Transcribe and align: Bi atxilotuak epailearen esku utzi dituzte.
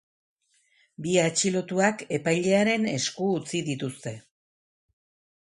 Bi 1.05 1.11
atxilotuak 1.23 2.01
epailearen 2.17 2.89
esku 2.95 3.29
utzi 3.35 3.63
dituzte. 3.71 4.17